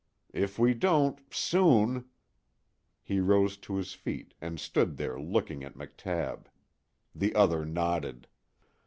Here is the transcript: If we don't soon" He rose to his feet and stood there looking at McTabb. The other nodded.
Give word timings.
If 0.33 0.57
we 0.57 0.73
don't 0.73 1.19
soon" 1.31 2.05
He 3.03 3.19
rose 3.19 3.55
to 3.57 3.75
his 3.75 3.93
feet 3.93 4.33
and 4.41 4.59
stood 4.59 4.97
there 4.97 5.19
looking 5.19 5.63
at 5.63 5.75
McTabb. 5.77 6.47
The 7.13 7.35
other 7.35 7.65
nodded. 7.67 8.25